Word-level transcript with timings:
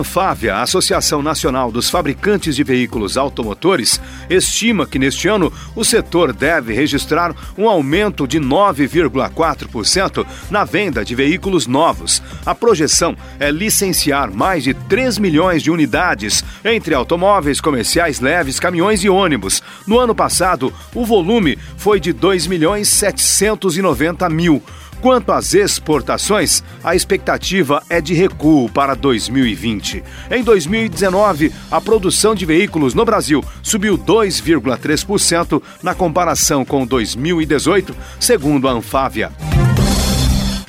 Anfávia, 0.00 0.54
a 0.54 0.62
Associação 0.62 1.22
Nacional 1.22 1.70
dos 1.70 1.90
Fabricantes 1.90 2.56
de 2.56 2.64
Veículos 2.64 3.18
Automotores, 3.18 4.00
estima 4.30 4.86
que 4.86 4.98
neste 4.98 5.28
ano 5.28 5.52
o 5.76 5.84
setor 5.84 6.32
deve 6.32 6.72
registrar 6.72 7.34
um 7.56 7.68
aumento 7.68 8.26
de 8.26 8.40
9,4% 8.40 10.26
na 10.50 10.64
venda 10.64 11.04
de 11.04 11.14
veículos 11.14 11.66
novos. 11.66 12.22
A 12.46 12.54
projeção 12.54 13.14
é 13.38 13.50
licenciar 13.50 14.32
mais 14.32 14.64
de 14.64 14.72
3 14.72 15.18
milhões 15.18 15.62
de 15.62 15.70
unidades 15.70 16.42
entre 16.64 16.94
automóveis 16.94 17.60
comerciais 17.60 18.20
leves, 18.20 18.58
caminhões 18.58 19.04
e 19.04 19.08
ônibus. 19.10 19.62
No 19.86 19.98
ano 19.98 20.14
passado, 20.14 20.72
o 20.94 21.04
volume 21.04 21.58
foi 21.76 22.00
de 22.00 22.12
2 22.12 22.46
milhões 22.46 22.88
790 22.88 24.28
mil. 24.30 24.62
Quanto 25.00 25.32
às 25.32 25.54
exportações, 25.54 26.62
a 26.84 26.94
expectativa 26.94 27.82
é 27.88 28.02
de 28.02 28.12
recuo 28.12 28.68
para 28.68 28.94
2020. 28.94 29.89
Em 30.30 30.42
2019, 30.42 31.52
a 31.70 31.80
produção 31.80 32.34
de 32.34 32.46
veículos 32.46 32.94
no 32.94 33.04
Brasil 33.04 33.44
subiu 33.62 33.98
2,3% 33.98 35.62
na 35.82 35.94
comparação 35.94 36.64
com 36.64 36.86
2018, 36.86 37.94
segundo 38.18 38.68
a 38.68 38.72
Anfávia. 38.72 39.30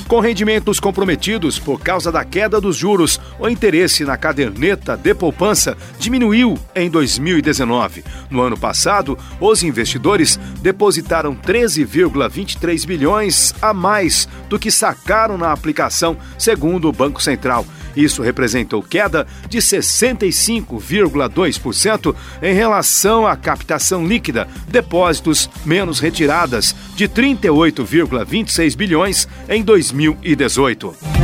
Com 0.09 0.21
rendimentos 0.21 0.79
comprometidos 0.79 1.59
por 1.59 1.81
causa 1.81 2.13
da 2.13 2.25
queda 2.25 2.61
dos 2.61 2.77
juros, 2.77 3.21
o 3.41 3.49
interesse 3.49 4.05
na 4.05 4.17
caderneta 4.17 4.97
de 4.97 5.13
poupança 5.13 5.77
diminuiu 5.99 6.57
em 6.77 6.89
2019. 6.89 8.05
No 8.31 8.41
ano 8.41 8.57
passado, 8.57 9.19
os 9.41 9.65
investidores 9.65 10.39
depositaram 10.63 11.35
13,23 11.35 12.87
bilhões 12.87 13.53
a 13.61 13.75
mais 13.75 14.29
do 14.49 14.59
que 14.59 14.71
sacaram 14.71 15.39
na 15.39 15.53
aplicação, 15.53 16.17
segundo 16.39 16.89
o 16.89 16.93
Banco 16.93 17.23
Central. 17.23 17.65
Isso 17.97 18.23
representou 18.23 18.83
queda 18.83 19.27
de 19.49 19.59
65,2% 19.59 22.15
em 22.43 22.55
relação 22.55 23.27
à 23.27 23.35
captação 23.35 24.07
líquida, 24.07 24.47
depósitos 24.69 25.49
menos 25.65 25.99
retiradas, 25.99 26.77
de 26.95 27.09
38,26 27.09 28.77
bilhões 28.77 29.27
em 29.49 29.63
2018. 29.63 31.16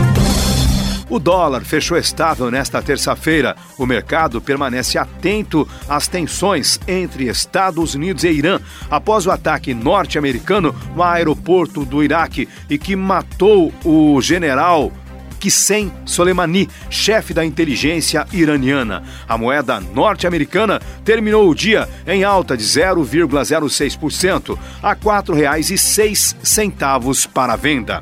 O 1.13 1.19
dólar 1.19 1.61
fechou 1.61 1.99
estável 1.99 2.51
nesta 2.51 2.81
terça-feira. 2.81 3.55
O 3.77 3.85
mercado 3.85 4.41
permanece 4.41 4.97
atento 4.97 5.69
às 5.87 6.09
tensões 6.09 6.81
entre 6.89 7.29
Estados 7.29 7.95
Unidos 7.95 8.25
e 8.25 8.31
Irã 8.31 8.59
após 8.91 9.27
o 9.27 9.31
ataque 9.31 9.75
norte-americano 9.75 10.75
no 10.97 11.03
aeroporto 11.03 11.85
do 11.85 12.03
Iraque 12.03 12.49
e 12.71 12.79
que 12.79 12.97
matou 12.97 13.71
o 13.85 14.23
general 14.23 14.91
Qissem 15.39 15.93
Soleimani, 16.07 16.67
chefe 16.89 17.35
da 17.35 17.45
inteligência 17.45 18.27
iraniana. 18.33 19.03
A 19.29 19.37
moeda 19.37 19.81
norte-americana 19.81 20.81
terminou 21.05 21.47
o 21.47 21.55
dia 21.55 21.87
em 22.07 22.25
alta 22.25 22.57
de 22.57 22.65
0,06% 22.65 24.59
a 24.83 24.93
R$ 24.93 24.97
4,06 24.97 27.29
para 27.29 27.53
a 27.53 27.57
venda. 27.57 28.01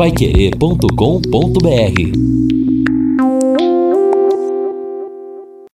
Paiquerê.com.br 0.00 2.59